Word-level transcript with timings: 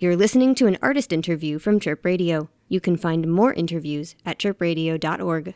You're 0.00 0.14
listening 0.14 0.54
to 0.56 0.68
an 0.68 0.78
artist 0.80 1.12
interview 1.12 1.58
from 1.58 1.80
Chirp 1.80 2.04
Radio. 2.04 2.48
You 2.68 2.80
can 2.80 2.96
find 2.96 3.26
more 3.26 3.52
interviews 3.52 4.14
at 4.24 4.38
chirpradio.org 4.38 5.54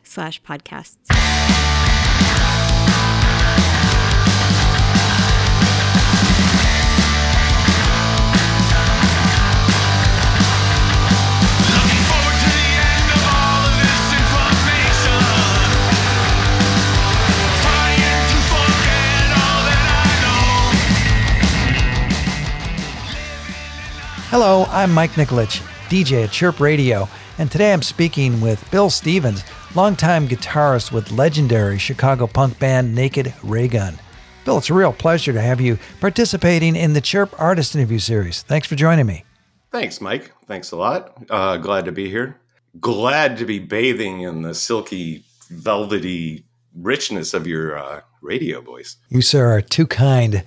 Hello, 24.33 24.65
I'm 24.71 24.95
Mike 24.95 25.11
Nikolich, 25.11 25.61
DJ 25.91 26.25
at 26.25 26.31
Chirp 26.31 26.59
Radio, 26.59 27.07
and 27.37 27.51
today 27.51 27.71
I'm 27.71 27.83
speaking 27.83 28.41
with 28.41 28.67
Bill 28.71 28.89
Stephens, 28.89 29.45
longtime 29.75 30.27
guitarist 30.27 30.91
with 30.91 31.13
legendary 31.13 31.77
Chicago 31.77 32.27
punk 32.27 32.59
band 32.59 32.95
Naked 32.95 33.35
Raygun. 33.43 33.99
Bill, 34.47 34.57
it's 34.57 34.71
a 34.71 34.73
real 34.73 34.95
pleasure 34.95 35.35
to 35.35 35.41
have 35.43 35.61
you 35.61 35.79
participating 36.01 36.77
in 36.77 36.95
the 36.95 37.03
Chirp 37.03 37.39
Artist 37.39 37.77
Interview 37.77 37.99
Series. 37.99 38.41
Thanks 38.41 38.67
for 38.67 38.75
joining 38.75 39.05
me. 39.05 39.27
Thanks, 39.71 40.01
Mike. 40.01 40.33
Thanks 40.47 40.71
a 40.71 40.77
lot. 40.77 41.13
Uh, 41.29 41.59
glad 41.59 41.85
to 41.85 41.93
be 41.93 42.09
here. 42.09 42.41
Glad 42.81 43.37
to 43.37 43.45
be 43.45 43.59
bathing 43.59 44.23
in 44.23 44.41
the 44.41 44.55
silky, 44.55 45.25
velvety 45.51 46.47
richness 46.75 47.35
of 47.35 47.47
your 47.47 47.77
uh, 47.77 48.01
radio 48.23 48.63
voice. 48.63 48.97
You, 49.11 49.21
sir, 49.21 49.53
are 49.53 49.61
too 49.61 49.87
kind. 49.87 50.43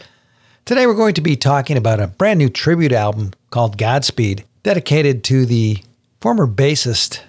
Today 0.65 0.87
we're 0.87 0.95
going 0.95 1.13
to 1.13 1.21
be 1.21 1.35
talking 1.35 1.77
about 1.77 1.99
a 1.99 2.07
brand 2.07 2.39
new 2.39 2.49
tribute 2.49 2.91
album 2.91 3.33
called 3.51 3.77
Godspeed, 3.77 4.45
dedicated 4.63 5.23
to 5.25 5.45
the 5.45 5.77
former 6.19 6.47
bassist 6.47 7.19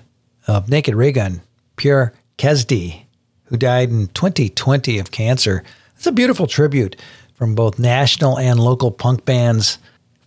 of 0.46 0.70
Naked 0.70 0.94
Raygun, 0.94 1.42
Pierre 1.76 2.14
Kezdy, 2.38 3.02
who 3.44 3.58
died 3.58 3.90
in 3.90 4.06
2020 4.06 4.98
of 4.98 5.10
cancer. 5.10 5.62
It's 5.96 6.06
a 6.06 6.12
beautiful 6.12 6.46
tribute 6.46 6.96
from 7.34 7.54
both 7.54 7.78
national 7.78 8.38
and 8.38 8.58
local 8.58 8.90
punk 8.90 9.26
bands. 9.26 9.76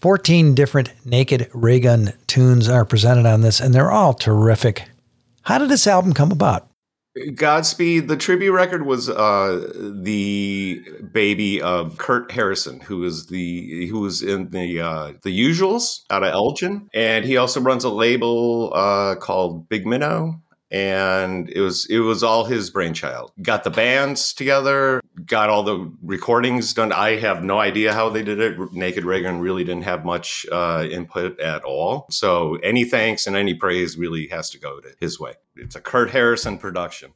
14 0.02 0.54
different 0.54 0.94
Naked 1.04 1.50
Raygun 1.52 2.14
tunes 2.28 2.70
are 2.70 2.86
presented 2.86 3.26
on 3.26 3.42
this, 3.42 3.60
and 3.60 3.74
they're 3.74 3.90
all 3.90 4.14
terrific. 4.14 4.84
How 5.42 5.58
did 5.58 5.70
this 5.70 5.88
album 5.88 6.14
come 6.14 6.32
about? 6.32 6.69
Godspeed. 7.36 8.08
The 8.08 8.18
tribute 8.18 8.54
record 8.54 8.86
was 8.86 9.10
uh, 9.10 9.72
the 10.04 10.82
baby 11.12 11.62
of 11.62 11.98
Kurt 11.98 12.32
Harrison, 12.32 12.80
who 12.80 13.00
was 13.00 13.28
the 13.28 13.88
who 13.88 14.00
was 14.00 14.22
in 14.22 14.50
the 14.50 14.82
uh, 14.82 15.14
the 15.24 15.38
Usuals 15.38 16.02
out 16.10 16.24
of 16.24 16.34
Elgin, 16.34 16.90
and 16.94 17.26
he 17.26 17.38
also 17.38 17.62
runs 17.62 17.84
a 17.84 17.90
label 17.90 18.72
uh, 18.74 19.16
called 19.16 19.70
Big 19.70 19.86
Minnow. 19.86 20.42
And 20.72 21.50
it 21.50 21.62
was 21.62 21.88
it 21.90 22.00
was 22.00 22.22
all 22.22 22.46
his 22.46 22.70
brainchild. 22.70 23.32
Got 23.42 23.64
the 23.64 23.72
bands 23.72 24.34
together, 24.34 25.02
got 25.26 25.50
all 25.50 25.64
the 25.64 25.92
recordings 26.02 26.74
done. 26.74 26.92
I 26.92 27.18
have 27.18 27.44
no 27.44 27.60
idea 27.60 27.94
how 27.94 28.10
they 28.10 28.24
did 28.24 28.40
it. 28.40 28.58
Naked 28.74 29.06
Raygun 29.06 29.40
really 29.40 29.64
didn't 29.64 29.84
have 29.84 30.06
much 30.06 30.46
uh, 30.52 30.86
input 30.90 31.40
at 31.40 31.64
all. 31.64 32.08
So 32.10 32.56
any 32.58 32.86
thanks 32.86 33.28
and 33.28 33.36
any 33.36 33.54
praise 33.54 33.98
really 33.98 34.28
has 34.28 34.50
to 34.52 34.60
go 34.60 34.80
to 34.80 34.90
his 35.00 35.20
way. 35.20 35.34
It's 35.56 35.76
a 35.76 35.82
Kurt 35.82 36.12
Harrison 36.12 36.58
production. 36.58 37.14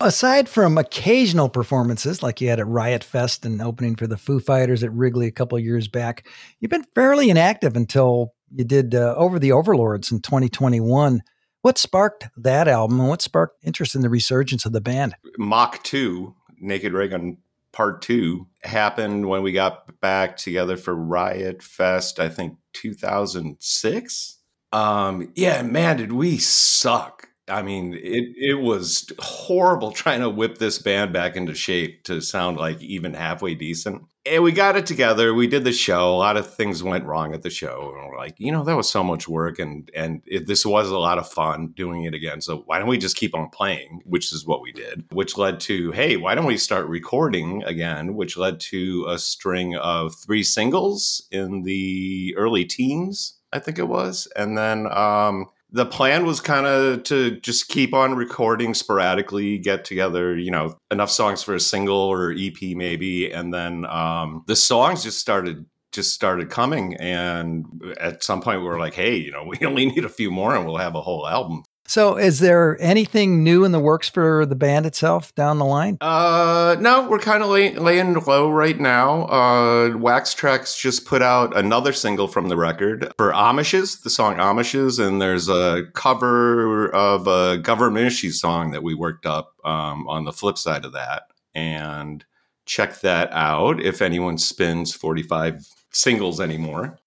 Aside 0.00 0.48
from 0.48 0.76
occasional 0.76 1.48
performances 1.48 2.22
like 2.22 2.40
you 2.40 2.48
had 2.48 2.58
at 2.58 2.66
Riot 2.66 3.04
Fest 3.04 3.46
and 3.46 3.62
opening 3.62 3.94
for 3.94 4.06
the 4.06 4.16
Foo 4.16 4.40
Fighters 4.40 4.82
at 4.82 4.92
Wrigley 4.92 5.28
a 5.28 5.32
couple 5.32 5.56
of 5.56 5.64
years 5.64 5.88
back, 5.88 6.26
you've 6.58 6.70
been 6.70 6.84
fairly 6.94 7.30
inactive 7.30 7.76
until 7.76 8.34
you 8.50 8.64
did 8.64 8.94
uh, 8.94 9.14
Over 9.16 9.38
the 9.38 9.52
Overlords 9.52 10.10
in 10.10 10.20
2021. 10.20 11.22
What 11.62 11.78
sparked 11.78 12.28
that 12.36 12.68
album 12.68 13.00
and 13.00 13.08
what 13.08 13.22
sparked 13.22 13.64
interest 13.64 13.94
in 13.94 14.02
the 14.02 14.10
resurgence 14.10 14.66
of 14.66 14.72
the 14.72 14.80
band? 14.80 15.14
Mach 15.38 15.82
2, 15.84 16.34
Naked 16.64 16.92
Raygun 16.92 17.38
Part 17.72 18.02
2, 18.02 18.46
happened 18.62 19.28
when 19.28 19.42
we 19.42 19.50
got 19.50 20.00
back 20.00 20.36
together 20.36 20.76
for 20.76 20.94
Riot 20.94 21.60
Fest, 21.60 22.20
I 22.20 22.28
think 22.28 22.56
2006. 22.72 24.38
Um, 24.72 25.32
yeah, 25.34 25.62
man, 25.62 25.96
did 25.96 26.12
we 26.12 26.38
suck. 26.38 27.28
I 27.48 27.62
mean, 27.62 27.94
it, 27.94 28.36
it 28.36 28.60
was 28.60 29.12
horrible 29.18 29.90
trying 29.90 30.20
to 30.20 30.30
whip 30.30 30.58
this 30.58 30.78
band 30.78 31.12
back 31.12 31.34
into 31.34 31.54
shape 31.54 32.04
to 32.04 32.20
sound 32.20 32.58
like 32.58 32.80
even 32.80 33.12
halfway 33.12 33.54
decent. 33.56 34.02
And 34.26 34.42
we 34.42 34.52
got 34.52 34.74
it 34.74 34.86
together. 34.86 35.34
We 35.34 35.46
did 35.46 35.64
the 35.64 35.72
show. 35.72 36.14
A 36.14 36.16
lot 36.16 36.38
of 36.38 36.54
things 36.54 36.82
went 36.82 37.04
wrong 37.04 37.34
at 37.34 37.42
the 37.42 37.50
show. 37.50 37.92
And 37.94 38.08
we're 38.08 38.16
like, 38.16 38.34
you 38.38 38.50
know, 38.50 38.64
that 38.64 38.74
was 38.76 38.88
so 38.88 39.04
much 39.04 39.28
work, 39.28 39.58
and 39.58 39.90
and 39.94 40.22
it, 40.24 40.46
this 40.46 40.64
was 40.64 40.88
a 40.88 40.98
lot 40.98 41.18
of 41.18 41.28
fun 41.28 41.74
doing 41.76 42.04
it 42.04 42.14
again. 42.14 42.40
So 42.40 42.62
why 42.64 42.78
don't 42.78 42.88
we 42.88 42.96
just 42.96 43.16
keep 43.16 43.34
on 43.34 43.50
playing? 43.50 44.00
Which 44.06 44.32
is 44.32 44.46
what 44.46 44.62
we 44.62 44.72
did. 44.72 45.04
Which 45.12 45.36
led 45.36 45.60
to, 45.60 45.90
hey, 45.92 46.16
why 46.16 46.34
don't 46.34 46.46
we 46.46 46.56
start 46.56 46.86
recording 46.86 47.62
again? 47.64 48.14
Which 48.14 48.38
led 48.38 48.60
to 48.60 49.06
a 49.10 49.18
string 49.18 49.76
of 49.76 50.14
three 50.14 50.42
singles 50.42 51.26
in 51.30 51.62
the 51.62 52.34
early 52.38 52.64
teens, 52.64 53.34
I 53.52 53.58
think 53.58 53.78
it 53.78 53.88
was, 53.88 54.26
and 54.34 54.56
then 54.56 54.86
um, 54.90 55.50
the 55.74 55.84
plan 55.84 56.24
was 56.24 56.40
kind 56.40 56.66
of 56.66 57.02
to 57.02 57.32
just 57.40 57.66
keep 57.66 57.92
on 57.92 58.14
recording 58.14 58.74
sporadically, 58.74 59.58
get 59.58 59.84
together, 59.84 60.38
you 60.38 60.52
know, 60.52 60.78
enough 60.92 61.10
songs 61.10 61.42
for 61.42 61.52
a 61.52 61.60
single 61.60 61.96
or 61.96 62.32
EP 62.32 62.76
maybe, 62.76 63.28
and 63.32 63.52
then 63.52 63.84
um, 63.86 64.44
the 64.46 64.54
songs 64.54 65.02
just 65.02 65.18
started 65.18 65.66
just 65.90 66.14
started 66.14 66.48
coming. 66.48 66.94
And 66.94 67.66
at 68.00 68.22
some 68.22 68.40
point, 68.40 68.60
we 68.60 68.68
were 68.68 68.78
like, 68.78 68.94
hey, 68.94 69.16
you 69.16 69.32
know, 69.32 69.44
we 69.48 69.66
only 69.66 69.86
need 69.86 70.04
a 70.04 70.08
few 70.08 70.30
more, 70.30 70.54
and 70.54 70.64
we'll 70.64 70.76
have 70.76 70.94
a 70.94 71.02
whole 71.02 71.26
album. 71.26 71.64
So, 71.86 72.16
is 72.16 72.38
there 72.38 72.80
anything 72.80 73.44
new 73.44 73.62
in 73.64 73.72
the 73.72 73.78
works 73.78 74.08
for 74.08 74.46
the 74.46 74.54
band 74.54 74.86
itself 74.86 75.34
down 75.34 75.58
the 75.58 75.66
line? 75.66 75.98
Uh, 76.00 76.76
no, 76.80 77.06
we're 77.08 77.18
kind 77.18 77.42
of 77.42 77.50
lay, 77.50 77.74
laying 77.74 78.14
low 78.14 78.50
right 78.50 78.80
now. 78.80 79.24
Uh, 79.24 79.96
Wax 79.98 80.34
Trax 80.34 80.78
just 80.78 81.04
put 81.04 81.20
out 81.20 81.54
another 81.54 81.92
single 81.92 82.26
from 82.26 82.48
the 82.48 82.56
record 82.56 83.12
for 83.18 83.32
Amishes, 83.32 84.02
the 84.02 84.08
song 84.08 84.36
Amishes, 84.36 84.98
and 84.98 85.20
there's 85.20 85.50
a 85.50 85.82
cover 85.92 86.88
of 86.94 87.26
a 87.26 87.58
Government 87.58 88.06
Issue 88.06 88.30
song 88.30 88.70
that 88.70 88.82
we 88.82 88.94
worked 88.94 89.26
up 89.26 89.52
um, 89.64 90.08
on 90.08 90.24
the 90.24 90.32
flip 90.32 90.56
side 90.56 90.86
of 90.86 90.92
that. 90.94 91.24
And 91.54 92.24
check 92.64 93.00
that 93.00 93.30
out 93.32 93.80
if 93.82 94.00
anyone 94.00 94.38
spins 94.38 94.94
45 94.94 95.66
singles 95.90 96.40
anymore. 96.40 96.98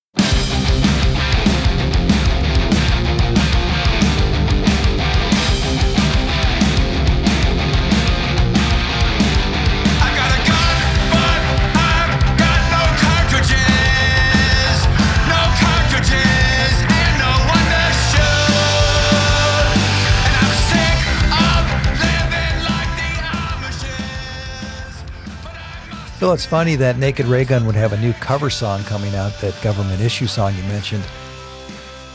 Bill, 26.28 26.34
it's 26.34 26.46
funny 26.46 26.76
that 26.76 26.98
Naked 26.98 27.26
Raygun 27.26 27.66
would 27.66 27.76
have 27.76 27.94
a 27.94 28.02
new 28.02 28.12
cover 28.12 28.50
song 28.50 28.84
coming 28.84 29.16
out, 29.16 29.32
that 29.40 29.58
government 29.64 30.02
issue 30.02 30.28
song 30.28 30.54
you 30.58 30.64
mentioned. 30.64 31.06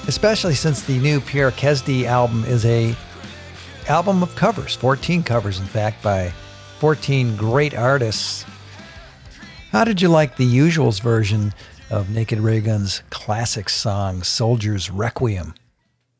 Especially 0.06 0.54
since 0.54 0.82
the 0.82 0.98
new 0.98 1.18
Pierre 1.18 1.50
Kezdy 1.50 2.04
album 2.04 2.44
is 2.44 2.66
a 2.66 2.94
album 3.88 4.22
of 4.22 4.36
covers, 4.36 4.74
14 4.74 5.22
covers 5.22 5.60
in 5.60 5.64
fact 5.64 6.02
by 6.02 6.30
14 6.78 7.38
great 7.38 7.74
artists. 7.74 8.44
How 9.70 9.82
did 9.82 10.02
you 10.02 10.10
like 10.10 10.36
the 10.36 10.58
Usuals 10.58 11.00
version 11.00 11.54
of 11.88 12.10
Naked 12.10 12.38
Raygun's 12.38 13.02
classic 13.08 13.70
song 13.70 14.22
Soldier's 14.22 14.90
Requiem? 14.90 15.54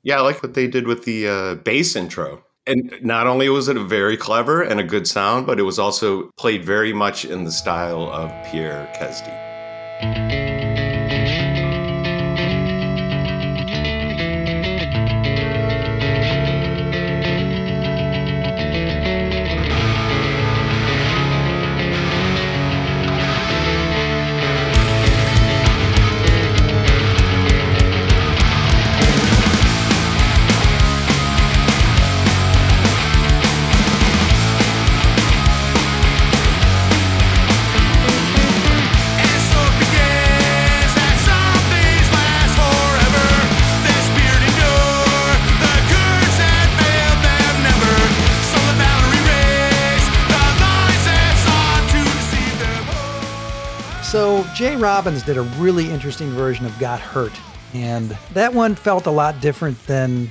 Yeah, 0.03 0.17
I 0.17 0.21
like 0.23 0.43
what 0.43 0.55
they 0.55 0.67
did 0.67 0.87
with 0.87 1.05
the 1.05 1.29
uh, 1.29 1.55
bass 1.57 1.95
intro. 1.95 2.43
And 2.67 2.95
not 3.03 3.27
only 3.27 3.49
was 3.49 3.69
it 3.69 3.77
a 3.77 3.83
very 3.83 4.17
clever 4.17 4.63
and 4.63 4.79
a 4.79 4.85
good 4.85 5.09
sound, 5.09 5.47
but 5.47 5.59
it 5.59 5.65
was 5.65 5.81
also 5.81 6.31
played 6.37 6.65
very 6.65 6.93
much 6.93 7.25
in 7.25 7.45
the 7.45 7.51
style 7.51 8.09
of 8.09 8.31
Pierre 8.47 8.89
Kezdy. 8.95 10.52
So 54.13 54.45
J. 54.55 54.77
Robbins 54.77 55.23
did 55.23 55.39
a 55.39 55.43
really 55.57 55.89
interesting 55.89 56.29
version 56.33 56.67
of 56.67 56.79
Got 56.79 57.01
Hurt, 57.01 57.33
and 57.73 58.11
that 58.35 58.53
one 58.53 58.75
felt 58.75 59.07
a 59.07 59.11
lot 59.11 59.41
different 59.41 59.83
than 59.87 60.31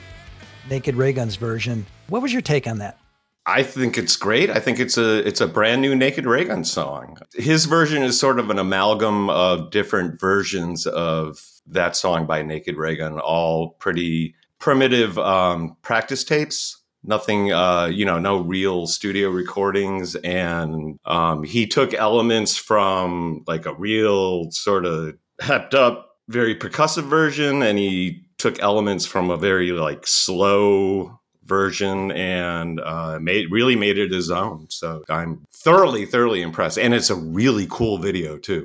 Naked 0.69 0.93
Raygun's 0.93 1.35
version. 1.35 1.87
What 2.07 2.21
was 2.21 2.31
your 2.31 2.43
take 2.43 2.67
on 2.67 2.77
that? 2.77 2.99
I 3.47 3.63
think 3.63 3.97
it's 3.97 4.15
great. 4.15 4.51
I 4.51 4.59
think 4.59 4.79
it's 4.79 4.99
a 4.99 5.27
it's 5.27 5.41
a 5.41 5.47
brand 5.47 5.81
new 5.81 5.95
Naked 5.95 6.27
Raygun 6.27 6.63
song. 6.63 7.17
His 7.33 7.65
version 7.65 8.03
is 8.03 8.19
sort 8.19 8.37
of 8.37 8.51
an 8.51 8.59
amalgam 8.59 9.31
of 9.31 9.71
different 9.71 10.19
versions 10.19 10.85
of 10.85 11.43
that 11.65 11.95
song 11.95 12.27
by 12.27 12.43
Naked 12.43 12.77
Raygun, 12.77 13.17
all 13.19 13.69
pretty 13.79 14.35
primitive 14.59 15.17
um, 15.17 15.75
practice 15.81 16.23
tapes. 16.23 16.80
Nothing, 17.03 17.51
uh, 17.51 17.85
you 17.85 18.05
know, 18.05 18.19
no 18.19 18.37
real 18.37 18.85
studio 18.85 19.29
recordings, 19.29 20.15
and 20.15 20.99
um, 21.05 21.43
he 21.43 21.65
took 21.65 21.93
elements 21.93 22.57
from 22.57 23.43
like 23.47 23.65
a 23.65 23.73
real 23.73 24.51
sort 24.51 24.85
of 24.85 25.15
hepped 25.41 25.73
up, 25.73 26.17
very 26.27 26.55
percussive 26.55 27.05
version, 27.05 27.63
and 27.63 27.77
he 27.77 28.23
took 28.37 28.59
elements 28.59 29.05
from 29.05 29.29
a 29.29 29.37
very 29.37 29.71
like 29.71 30.05
slow 30.05 31.19
version 31.45 32.11
and 32.11 32.79
uh, 32.79 33.19
made 33.19 33.51
really 33.51 33.75
made 33.75 33.97
it 33.97 34.11
his 34.11 34.31
own. 34.31 34.67
So 34.69 35.03
I'm 35.09 35.45
thoroughly, 35.53 36.05
thoroughly 36.05 36.41
impressed, 36.41 36.77
and 36.77 36.93
it's 36.93 37.09
a 37.09 37.15
really 37.15 37.67
cool 37.69 37.97
video 37.97 38.37
too. 38.37 38.63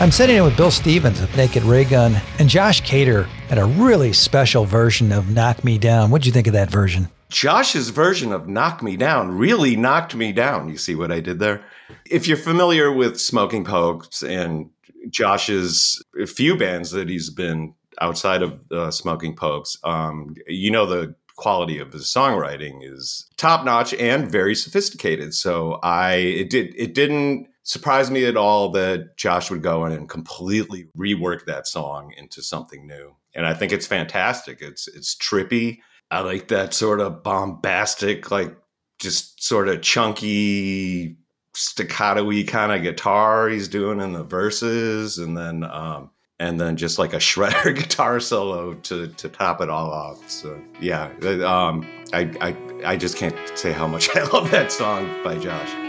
I'm 0.00 0.12
sitting 0.12 0.36
in 0.36 0.44
with 0.44 0.56
Bill 0.56 0.70
Stephens 0.70 1.20
of 1.20 1.36
Naked 1.36 1.64
Raygun, 1.64 2.14
and 2.38 2.48
Josh 2.48 2.82
Caterer 2.82 3.26
at 3.50 3.58
a 3.58 3.64
really 3.64 4.12
special 4.12 4.64
version 4.64 5.10
of 5.10 5.30
Knock 5.30 5.64
Me 5.64 5.76
Down. 5.76 6.10
What'd 6.10 6.24
you 6.24 6.30
think 6.30 6.46
of 6.46 6.52
that 6.52 6.70
version? 6.70 7.08
Josh's 7.30 7.88
version 7.88 8.32
of 8.32 8.46
Knock 8.46 8.80
Me 8.80 8.96
Down 8.96 9.36
really 9.36 9.74
knocked 9.74 10.14
me 10.14 10.30
down. 10.30 10.68
You 10.68 10.78
see 10.78 10.94
what 10.94 11.10
I 11.10 11.18
did 11.18 11.40
there? 11.40 11.64
If 12.08 12.28
you're 12.28 12.36
familiar 12.36 12.92
with 12.92 13.20
Smoking 13.20 13.64
Popes 13.64 14.22
and 14.22 14.70
Josh's 15.10 16.00
few 16.28 16.56
bands 16.56 16.92
that 16.92 17.08
he's 17.08 17.28
been 17.28 17.74
outside 18.00 18.42
of 18.42 18.60
uh, 18.70 18.92
Smoking 18.92 19.34
Popes, 19.34 19.76
um, 19.82 20.36
you 20.46 20.70
know 20.70 20.86
the 20.86 21.16
quality 21.34 21.80
of 21.80 21.92
his 21.92 22.04
songwriting 22.04 22.88
is 22.88 23.28
top 23.36 23.64
notch 23.64 23.94
and 23.94 24.30
very 24.30 24.54
sophisticated. 24.54 25.34
So 25.34 25.80
I 25.82 26.12
it 26.14 26.50
did 26.50 26.72
it 26.76 26.94
didn't 26.94 27.48
surprise 27.68 28.10
me 28.10 28.24
at 28.24 28.36
all 28.36 28.70
that 28.70 29.14
Josh 29.18 29.50
would 29.50 29.62
go 29.62 29.84
in 29.84 29.92
and 29.92 30.08
completely 30.08 30.88
rework 30.96 31.44
that 31.44 31.66
song 31.66 32.14
into 32.16 32.42
something 32.42 32.86
new. 32.86 33.14
And 33.34 33.46
I 33.46 33.52
think 33.52 33.72
it's 33.72 33.86
fantastic. 33.86 34.62
It's 34.62 34.88
it's 34.88 35.14
trippy. 35.14 35.80
I 36.10 36.20
like 36.20 36.48
that 36.48 36.72
sort 36.72 37.00
of 37.00 37.22
bombastic, 37.22 38.30
like 38.30 38.56
just 38.98 39.44
sort 39.44 39.68
of 39.68 39.82
chunky, 39.82 41.18
staccato-y 41.54 42.44
kind 42.48 42.72
of 42.72 42.82
guitar 42.82 43.50
he's 43.50 43.68
doing 43.68 44.00
in 44.00 44.14
the 44.14 44.24
verses, 44.24 45.18
and 45.18 45.36
then 45.36 45.62
um, 45.64 46.10
and 46.40 46.58
then 46.58 46.74
just 46.78 46.98
like 46.98 47.12
a 47.12 47.16
shredder 47.18 47.76
guitar 47.76 48.18
solo 48.18 48.72
to 48.74 49.08
to 49.08 49.28
top 49.28 49.60
it 49.60 49.68
all 49.68 49.90
off. 49.90 50.30
So 50.30 50.58
yeah, 50.80 51.10
uh, 51.22 51.46
um, 51.46 51.86
I 52.14 52.32
I 52.40 52.92
I 52.92 52.96
just 52.96 53.18
can't 53.18 53.36
say 53.54 53.72
how 53.72 53.86
much 53.86 54.08
I 54.16 54.22
love 54.22 54.50
that 54.52 54.72
song 54.72 55.22
by 55.22 55.36
Josh. 55.36 55.87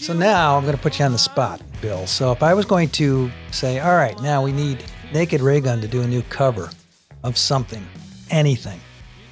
So 0.00 0.14
now 0.14 0.56
I'm 0.56 0.62
going 0.62 0.74
to 0.74 0.80
put 0.80 0.98
you 0.98 1.04
on 1.04 1.12
the 1.12 1.18
spot, 1.18 1.60
Bill. 1.82 2.06
So 2.06 2.32
if 2.32 2.42
I 2.42 2.54
was 2.54 2.64
going 2.64 2.88
to 2.90 3.30
say, 3.50 3.80
all 3.80 3.94
right, 3.94 4.18
now 4.22 4.42
we 4.42 4.50
need 4.50 4.82
Naked 5.12 5.42
Raygun 5.42 5.82
to 5.82 5.88
do 5.88 6.00
a 6.00 6.06
new 6.06 6.22
cover 6.22 6.70
of 7.22 7.36
something, 7.36 7.86
anything, 8.30 8.80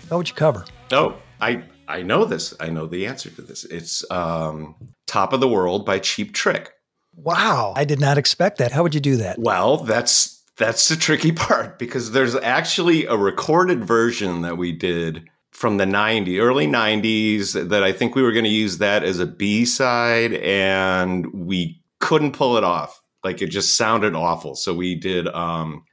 what 0.09 0.19
would 0.19 0.29
you 0.29 0.35
cover? 0.35 0.67
Oh, 0.93 1.17
I 1.41 1.63
I 1.89 2.03
know 2.03 2.27
this. 2.27 2.53
I 2.61 2.69
know 2.69 2.87
the 2.87 3.07
answer 3.07 3.31
to 3.31 3.41
this. 3.41 3.65
It's 3.65 4.05
um, 4.11 4.75
"Top 5.07 5.33
of 5.33 5.41
the 5.41 5.49
World" 5.49 5.87
by 5.87 6.01
Cheap 6.01 6.35
Trick. 6.35 6.71
Wow, 7.17 7.73
I 7.75 7.87
did 7.87 7.99
not 7.99 8.19
expect 8.19 8.59
that. 8.59 8.71
How 8.71 8.83
would 8.83 8.95
you 8.95 9.01
do 9.01 9.17
that? 9.17 9.39
Well, 9.39 9.79
that's 9.79 10.45
that's 10.59 10.89
the 10.89 10.97
tricky 10.97 11.33
part 11.47 11.79
because 11.79 12.13
there's 12.13 12.35
actually 12.35 13.07
a 13.07 13.17
recorded 13.17 13.87
version 13.87 14.43
that 14.43 14.59
we 14.59 14.73
did 14.73 15.31
from 15.59 15.77
the 15.77 15.85
90s, 15.85 16.41
early 16.41 16.69
90s 16.69 17.69
that 17.71 17.83
I 17.83 17.91
think 17.91 18.15
we 18.15 18.23
were 18.23 18.31
going 18.31 18.45
to 18.45 18.51
use 18.51 18.79
that 18.79 19.03
as 19.03 19.19
a 19.19 19.27
B-side 19.27 20.35
and 20.35 21.27
we 21.35 21.83
couldn't 21.99 22.31
pull 22.31 22.57
it 22.57 22.63
off. 22.63 23.03
Like 23.25 23.43
it 23.43 23.49
just 23.49 23.75
sounded 23.75 24.15
awful. 24.15 24.55
So 24.55 24.73
we 24.73 24.95
did 24.95 25.27
um 25.27 25.85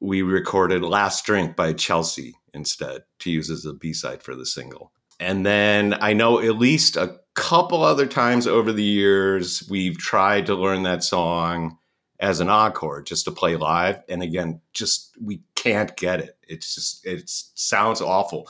we 0.00 0.22
recorded 0.22 0.82
Last 0.82 1.26
Drink 1.26 1.54
by 1.54 1.74
Chelsea 1.74 2.34
instead 2.54 3.02
to 3.18 3.30
use 3.30 3.50
as 3.50 3.66
a 3.66 3.74
B-side 3.74 4.22
for 4.22 4.34
the 4.34 4.46
single. 4.46 4.90
And 5.20 5.44
then 5.44 5.94
I 6.00 6.14
know 6.14 6.40
at 6.40 6.56
least 6.56 6.96
a 6.96 7.20
couple 7.34 7.82
other 7.82 8.06
times 8.06 8.46
over 8.46 8.72
the 8.72 8.82
years 8.82 9.68
we've 9.68 9.98
tried 9.98 10.46
to 10.46 10.54
learn 10.54 10.84
that 10.84 11.04
song 11.04 11.76
as 12.20 12.40
an 12.40 12.48
encore 12.48 13.02
just 13.02 13.26
to 13.26 13.30
play 13.30 13.56
live 13.56 14.02
and 14.08 14.22
again 14.22 14.60
just 14.72 15.14
we 15.22 15.40
can't 15.54 15.96
get 15.96 16.20
it 16.20 16.36
it's 16.46 16.74
just 16.74 17.06
it 17.06 17.22
sounds 17.26 18.02
awful 18.02 18.46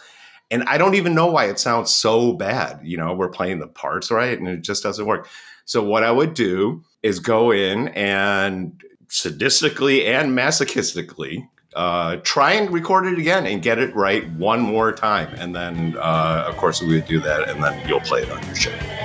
and 0.51 0.63
i 0.65 0.79
don't 0.79 0.95
even 0.95 1.15
know 1.15 1.27
why 1.27 1.47
it 1.47 1.59
sounds 1.59 1.95
so 1.95 2.33
bad 2.33 2.81
you 2.83 2.97
know 2.97 3.15
we're 3.15 3.29
playing 3.29 3.59
the 3.59 3.67
parts 3.67 4.11
right 4.11 4.39
and 4.39 4.49
it 4.49 4.63
just 4.63 4.83
doesn't 4.83 5.07
work. 5.07 5.29
So 5.65 5.83
what 5.83 6.03
i 6.03 6.11
would 6.11 6.35
do 6.35 6.83
is 7.03 7.19
go 7.21 7.53
in 7.53 7.89
and 7.89 8.83
sadistically 9.09 10.07
and 10.07 10.37
masochistically 10.37 11.49
uh, 11.75 12.17
try 12.25 12.53
and 12.53 12.71
record 12.73 13.07
it 13.07 13.19
again 13.19 13.47
and 13.47 13.63
get 13.63 13.79
it 13.79 13.95
right 13.95 14.29
one 14.33 14.61
more 14.61 14.93
time. 14.93 15.33
And 15.37 15.55
then 15.55 15.97
uh, 15.99 16.45
of 16.49 16.57
course 16.57 16.83
we 16.83 16.95
would 16.95 17.07
do 17.07 17.21
that 17.21 17.49
and 17.49 17.63
then 17.63 17.89
you'll 17.89 18.01
play 18.01 18.23
it 18.23 18.31
on 18.31 18.45
your 18.45 18.57
show 18.57 19.00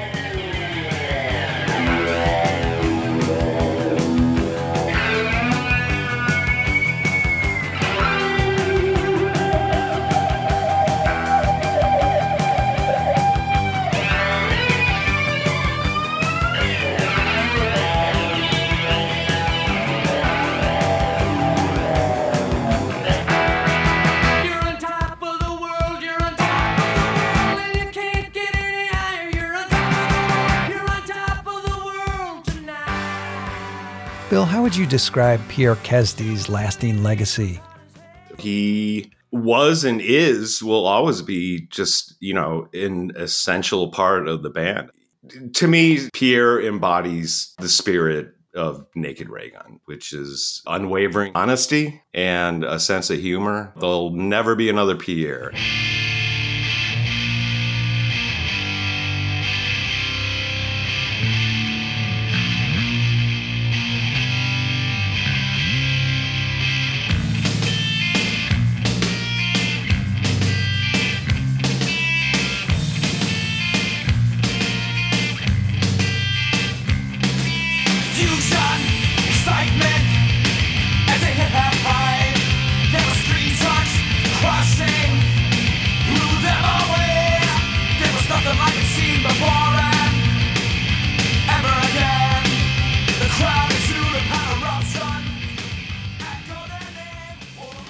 Bill, 34.35 34.43
how 34.43 34.61
would 34.63 34.75
you 34.75 34.85
describe 34.85 35.39
Pierre 35.47 35.77
Kezdy's 35.77 36.49
lasting 36.49 37.01
legacy? 37.01 37.61
he 38.37 39.09
was 39.31 39.85
and 39.85 40.01
is 40.01 40.61
will 40.61 40.85
always 40.85 41.21
be 41.21 41.67
just 41.67 42.15
you 42.19 42.33
know 42.33 42.67
an 42.73 43.13
essential 43.15 43.91
part 43.91 44.27
of 44.27 44.43
the 44.43 44.49
band 44.49 44.91
to 45.53 45.69
me 45.69 46.09
pierre 46.13 46.61
embodies 46.61 47.53
the 47.59 47.69
spirit 47.69 48.33
of 48.53 48.85
Naked 48.93 49.29
Raygun, 49.29 49.79
which 49.85 50.11
is 50.11 50.61
unwavering 50.67 51.31
honesty 51.33 52.01
and 52.13 52.63
a 52.63 52.79
sense 52.79 53.09
of 53.09 53.19
humor. 53.19 53.73
There'll 53.77 54.11
never 54.11 54.55
be 54.55 54.69
another 54.69 54.95
Pierre. 54.95 55.51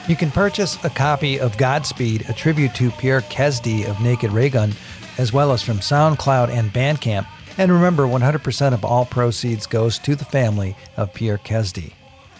You 0.07 0.15
can 0.15 0.29
purchase 0.29 0.83
a 0.83 0.89
copy 0.91 1.39
of 1.39 1.57
Godspeed, 1.57 2.29
a 2.29 2.33
tribute 2.33 2.75
to 2.75 2.91
Pierre 2.91 3.21
Kezdy 3.21 3.89
of 3.89 3.99
Naked 4.01 4.31
Raygun, 4.31 4.71
as 5.17 5.33
well 5.33 5.51
as 5.51 5.63
from 5.63 5.79
SoundCloud 5.79 6.49
and 6.49 6.71
Bandcamp. 6.71 7.25
And 7.57 7.71
remember, 7.71 8.03
100% 8.03 8.73
of 8.73 8.85
all 8.85 9.05
proceeds 9.05 9.65
goes 9.65 9.97
to 9.99 10.15
the 10.15 10.25
family 10.25 10.77
of 10.95 11.11
Pierre 11.15 11.39
Kezdy. 11.39 11.93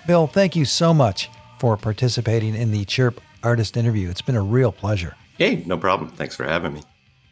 Bill, 0.06 0.28
thank 0.28 0.56
you 0.56 0.64
so 0.64 0.94
much 0.94 1.28
for 1.58 1.76
participating 1.76 2.54
in 2.54 2.72
the 2.72 2.86
Chirp 2.86 3.20
Artist 3.42 3.78
interview. 3.78 4.12
It's 4.12 4.22
been 4.22 4.36
a 4.36 4.44
real 4.44 4.72
pleasure. 4.72 5.16
Hey, 5.40 5.64
no 5.66 5.78
problem. 5.78 6.12
Thanks 6.12 6.36
for 6.36 6.44
having 6.44 6.72
me. 6.72 6.84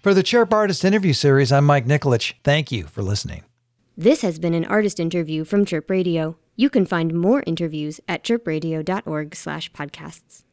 For 0.01 0.15
the 0.15 0.23
Chirp 0.23 0.51
Artist 0.51 0.83
interview 0.83 1.13
series, 1.13 1.51
I'm 1.51 1.65
Mike 1.65 1.85
Nikolich. 1.85 2.33
Thank 2.43 2.71
you 2.71 2.85
for 2.85 3.03
listening. 3.03 3.43
This 3.95 4.23
has 4.23 4.39
been 4.39 4.55
an 4.55 4.65
artist 4.65 4.99
interview 4.99 5.43
from 5.43 5.63
Chirp 5.63 5.91
Radio. 5.91 6.37
You 6.55 6.69
can 6.69 6.85
find 6.85 7.13
more 7.13 7.43
interviews 7.47 7.99
at 8.07 8.23
chirpradio.org/podcasts. 8.23 10.43